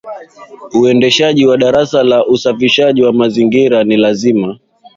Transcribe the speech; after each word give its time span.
Uendeshaji 0.73 1.45
wa 1.47 1.57
darasa 1.57 2.03
la 2.03 2.27
usafi 2.27 3.01
wa 3.03 3.13
mazingira 3.13 3.83
ni 3.83 3.97
lazima 3.97 4.59